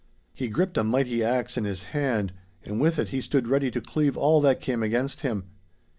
He 0.33 0.47
gripped 0.47 0.79
a 0.79 0.83
mighty 0.83 1.23
axe 1.23 1.57
in 1.57 1.65
his 1.65 1.83
hand, 1.93 2.33
and 2.65 2.81
with 2.81 2.97
it 2.97 3.09
he 3.09 3.21
stood 3.21 3.47
ready 3.47 3.69
to 3.69 3.79
cleave 3.81 4.17
all 4.17 4.41
that 4.41 4.59
came 4.59 4.81
against 4.81 5.19
him. 5.21 5.43